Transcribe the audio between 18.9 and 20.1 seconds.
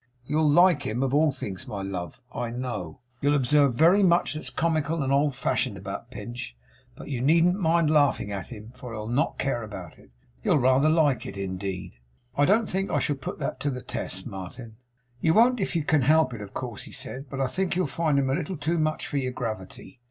for your gravity.